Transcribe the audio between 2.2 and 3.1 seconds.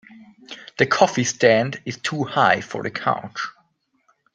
high for the